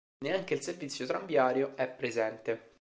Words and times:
Neanche 0.25 0.55
il 0.55 0.61
servizio 0.61 1.05
tranviario 1.05 1.75
è 1.77 1.87
presente. 1.87 2.69